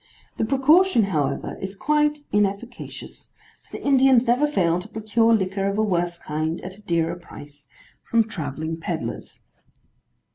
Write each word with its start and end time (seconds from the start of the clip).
The 0.37 0.45
precaution, 0.45 1.03
however, 1.03 1.59
is 1.61 1.75
quite 1.75 2.21
inefficacious, 2.31 3.29
for 3.61 3.77
the 3.77 3.83
Indians 3.85 4.25
never 4.25 4.47
fail 4.47 4.79
to 4.79 4.87
procure 4.87 5.31
liquor 5.31 5.67
of 5.67 5.77
a 5.77 5.83
worse 5.83 6.17
kind, 6.17 6.59
at 6.61 6.75
a 6.75 6.81
dearer 6.81 7.15
price, 7.17 7.67
from 8.09 8.23
travelling 8.27 8.77
pedlars. 8.79 9.41